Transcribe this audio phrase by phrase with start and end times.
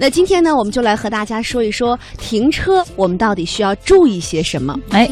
[0.00, 4.74] 那今天呢，我们就来和大家说一说停车，我们到底需要注意些什么？
[4.88, 5.06] 哎，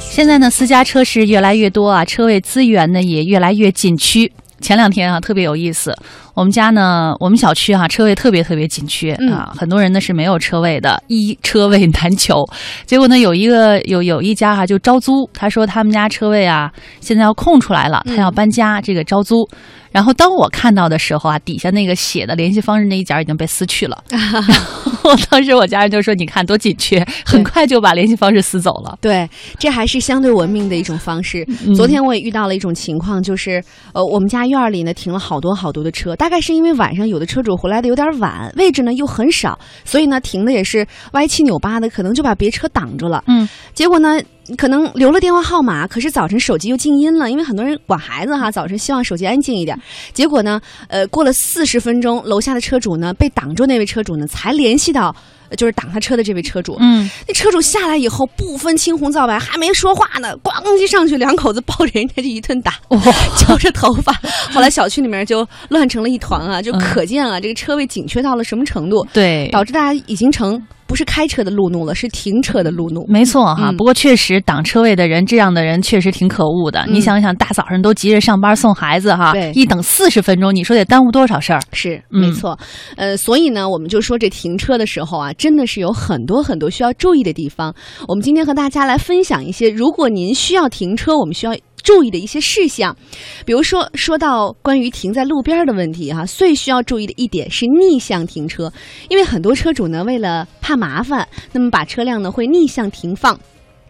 [0.00, 4.26] 现在呢，私家车是越来越多啊，车位资源呢也越来越紧缺。
[4.62, 5.94] 前两天啊，特别有意思。
[6.34, 12.42] 我们家呢，我们小区哈车位特别特别紧缺啊，很多人呢是没有车位的， 一车位难求。
[12.86, 19.46] 结果呢，有一个有有一家哈就招租，他说他们家车位啊现在要空出来了，他要搬家，这个招租。
[19.90, 24.04] 然后当我看到的时候啊，底下那个写的联系方式那一角已经被撕去了。
[24.08, 24.20] 然
[25.02, 28.96] 后 当时我家人就说：“你看多紧缺，很快就把联系方式撕走了。
[29.02, 29.28] ”对，
[29.58, 31.44] 这还是相对文明的一种方式。
[31.74, 36.14] 昨天我也遇到了一种情况，就是呃，我们家院里呢停了好多好多的车。
[36.16, 43.22] 大概是因为晚上有的车主回来的有点晚，位置呢又很少，所以呢停的也是歪七扭八的，可能就把别车挡住了。
[43.26, 44.20] 嗯，结果呢
[44.56, 49.78] 可能留了电话号码，可是早晨手机又静音了，因为很多人管孩子哈，早晨希望手机安静一点。
[50.12, 55.14] 结果呢，呃，过了四十分钟，楼下的车主呢被挡住，那位车主呢才联系到。
[55.56, 62.74] 就是挡他车的这位车主，嗯，那车主下来以后不分青红皂白，还没说话呢，咣叽上去两口子抱着人家就一顿打，
[63.36, 64.12] 揪着头发，
[64.52, 70.60] 后来小区里面就乱成了一团啊，就可见啊这个车位紧缺到了什么程度，对，导致大家已经成。
[70.84, 73.02] 不是开车的路怒了，是停车的路怒。
[73.08, 76.84] 没错哈，不过确实挡车位的人，这样的人确实挺可恶的。
[76.86, 81.62] 你想想，大早上都急着上班送孩子哈，一等四十分钟，你说得耽误多少事儿？
[81.72, 82.58] 是没错。
[82.96, 87.74] 呃，所以呢，我们就说这停车的时候啊，真的是有很多很多需要注意的地方。
[88.06, 91.52] 我们今天和大家来分享一些，如果您需要停车，我们需要。
[91.82, 92.96] 注意的一些事项，
[93.44, 98.72] 比如说说到关于停在路边的问题哈，最需要注意的一点是逆向停车，
[99.08, 103.36] 因为很多车主呢为了怕麻烦，那么把车辆呢会逆向停放。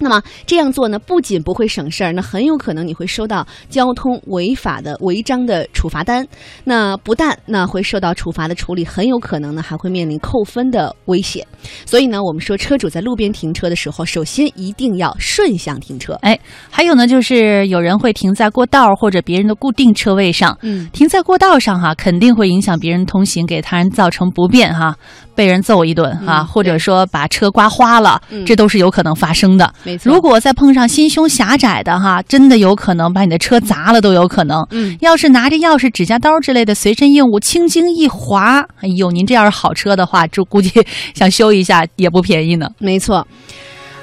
[0.03, 6.27] 那么这样做呢，不仅不会省事儿，那很有可能你会收到交通违法的违章的处罚单。
[6.65, 11.47] 那不但那会受到处罚的处理，很有可能呢还会面临扣分的危险。
[11.87, 16.15] 所以呢，我们说车主在路边停车的时候，首先一定要顺向停车。
[16.23, 16.37] 哎，
[16.69, 20.59] 还有呢，就是有人会停在过道或者别人的固定车位上。
[20.63, 24.97] 嗯，停在过道上哈，肯定会影响别人通行，给他人造成不便哈。
[25.35, 29.73] 被人揍一顿啊，或者说把车刮花了，这都是有可能发生的。
[29.93, 34.67] 没错，如果再碰上心胸狭窄的哈，真的有可能把你的车砸了都有可能。
[34.71, 40.71] 嗯，要是拿着钥匙、指甲刀之类的随身硬物，轻轻一划，哎呦，您这要是好车的话，就估计
[41.15, 42.69] 想修一下也不便宜呢。
[42.79, 43.27] 没错。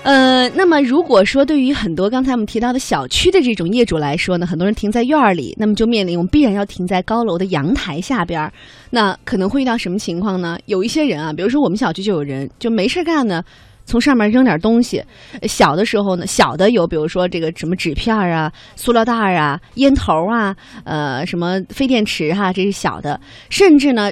[0.02, 8.52] 呃，那么如果说对于很多刚才我们提到的小区的这种业主来说呢，很多人停在院儿里，那么就面临我们必然要停在高楼的阳台下边儿，
[8.92, 10.58] 那可能会遇到什么情况呢？
[10.68, 13.44] 有一些人啊，比如说我们小区就有人就没事干呢。
[13.90, 15.04] 从上面扔点东西，
[15.48, 23.20] 小的时候呢，小的有，比如说这个什么纸片啊、塑料袋啊、烟头啊，呃，什么废电池哈，这是小的。
[23.50, 24.12] 甚至呢，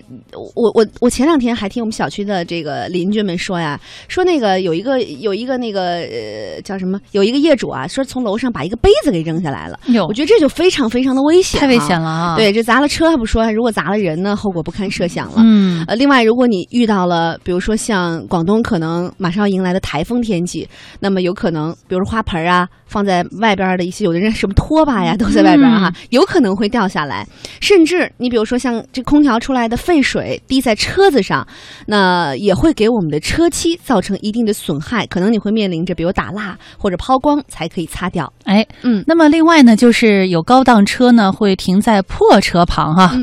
[0.56, 9.80] 我我我前两天还听我们小区的这个邻居们说呀，说那个有一个有一个那个呃叫什么，有一个业主啊，说从楼上把一个杯子给扔下来了。
[10.08, 12.36] 我觉得这就非常非常的危险，太危险了啊！
[12.36, 15.36] 对，这砸了车还不说，如果砸了人呢，后果不堪设想了。
[15.38, 15.86] 嗯。
[15.88, 19.67] 呃，另外，如果你遇到了，比如说像广东可能马上要迎来。
[19.68, 20.68] 来的台风天气，
[21.02, 27.28] 那么有可能，比如说花盆啊，放在外边的一些，有的人什么拖把呀，都在外边哈，有可能会掉下来。
[27.60, 31.46] 甚至你比如说像这空调出来的废水滴在车子上，
[31.88, 38.32] 那也会给我们的车漆造成一定的损害，可能你会面临着比如打蜡或者抛光才可以擦掉。
[38.46, 43.14] 哎，嗯，那么另外呢，就是有高档车呢会停在破车旁哈。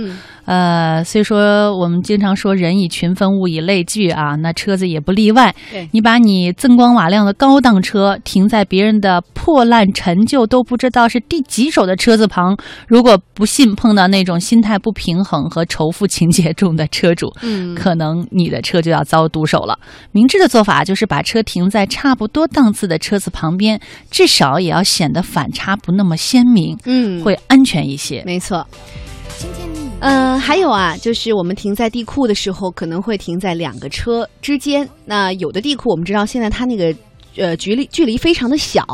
[0.45, 5.55] 呃，虽说我们经常说人以群分，物以类聚啊，那车子也不例外。
[5.93, 12.57] 你把你锃光瓦亮的高档车停在别人的破烂陈旧都不知道是第几手的车子旁，
[12.87, 19.79] 如果不幸碰到那种心态不平衡和仇富情节重的车主，嗯，可能你的车就要遭毒手了。
[20.13, 23.81] 明智的做法就是把车停在差不多档次的车子旁边，
[24.11, 28.23] 至少也要显得反差不那么鲜明，嗯，会安全一些。
[28.27, 28.67] 没错。
[30.07, 34.87] 嗯，还有啊，就是我们停在地库的时候，可能会停在两个车之间。
[35.07, 36.95] 那有的地库，我们知道现在它那个
[37.39, 38.85] 呃距离距离非常的小。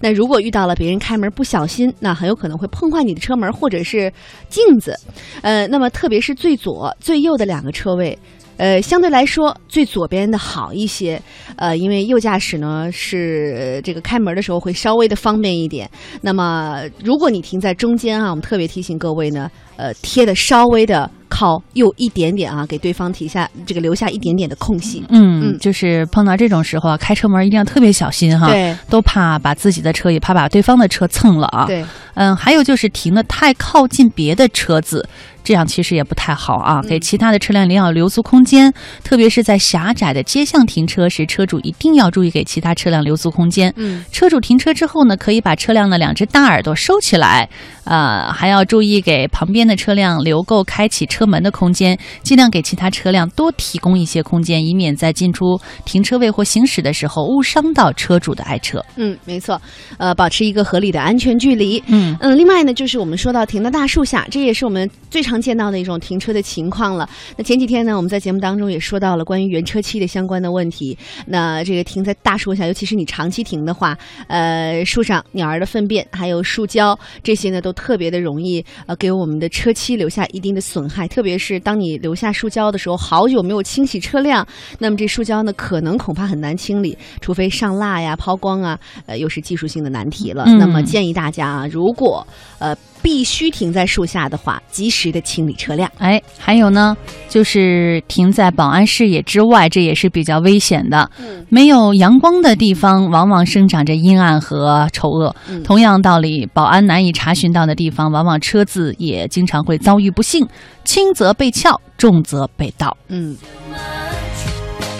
[0.00, 4.12] 那如果遇到了别人开门不小心，那很有可能会碰坏你的车门或者是
[4.48, 4.98] 镜子。
[5.40, 8.18] 呃，那么特别是最左、最右的两个车位。
[8.56, 11.20] 呃，相对来说，最左边的好一些，
[11.56, 15.88] 呃，因为右驾驶呢是这个开门的时候会稍微的方便一点。
[16.22, 25.04] 那么，如果你停在中间啊，我们特别提醒各位呢，呃，贴的稍微的靠右一点点啊，给对方提下这个留下一点点的空隙。
[25.10, 31.66] 嗯嗯，就是碰到这种时候啊，开车门一定要特别小心哈，对，都怕把自己的车，也怕把对方的车蹭了啊。
[31.66, 35.06] 对，嗯，还有就是停的太靠近别的车子。
[35.46, 36.82] 这样其实也不太好啊。
[36.82, 38.72] 给其他的车辆一定要留足空间，
[39.04, 43.72] 特别是在狭窄的街巷停车时，车主一定要注意给其他车辆留足空间。
[43.76, 47.48] 嗯，车主停车之后呢，可以把车辆的两只大耳朵收起来，
[47.84, 58.84] 呃，还要注意给旁边的车辆留够开启车门的空间，尽量给其他车辆多提供一些空间，以免在进出停车位或行驶的时候误伤到车主的爱车。
[58.96, 59.60] 嗯，没错，
[59.98, 61.82] 呃，保持一个合理的安全距离。
[61.86, 67.08] 嗯嗯，另外呢，就是我们说到停在大树下，这也是我们最常见到的一种停车的情况了。
[67.36, 70.96] 那前几天呢，我们在节目当中也说到了关于原车漆的相关的问题。
[71.26, 73.96] 那这个停在大树下，尤其是你长期停的话，
[74.28, 81.06] 呃，树上鸟儿的粪便还有树胶这些呢，都特别的容易呃给我们的车漆留下一定的损害。
[81.08, 84.46] 特别是当你留下树胶的时候，好久没有清洗车辆，
[84.78, 90.44] 那么这树胶呢，可能恐怕很难清理，除非上蜡呀、抛光啊，呃，又是技术性的难题了。
[90.58, 92.26] 那么建议大家啊，如果
[92.58, 92.76] 呃。
[93.06, 95.88] 必须停在树下的话，及时的清理车辆。
[95.98, 96.96] 哎，还有呢，
[97.28, 101.08] 就是停在保安视野之外，这也是比较危险的。
[101.20, 105.32] 嗯，没有阳光的地方，往往生长着阴暗和丑恶。
[105.62, 110.44] 同样道理，保安难以查询到的地方，往往车子也经常会遭遇不幸，
[110.82, 112.96] 轻则被撬，重则被盗。
[113.06, 113.36] 嗯。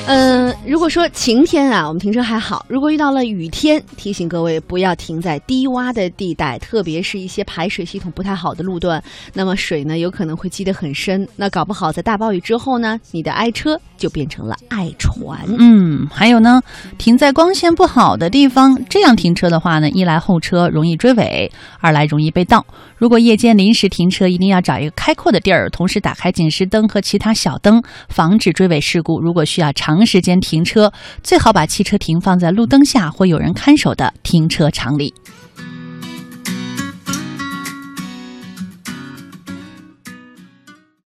[0.08, 11.26] 嗯，如果说晴天啊，我们停车还好；如果遇到了雨天，提醒各位不要停在低洼的地带，特别是一些排水系统不太好的路段，那么水呢有可能会积得很深。
[11.34, 15.40] 那搞不好在大暴雨之后呢，你的爱车就变成了爱船。
[15.58, 16.62] 嗯，还有呢，
[16.98, 21.50] 停在光线不好的地方，这样停车的话呢，一来后车容易追尾，
[21.80, 22.64] 二来容易被盗。
[22.96, 29.20] 如果夜间临时停车，一定要找一个开阔的地儿，同时打开警示灯和其他小灯，防止追尾事故。
[29.20, 35.14] 如果需要长时间停车，最好把汽车停放在路灯下或有人看守的停车场里。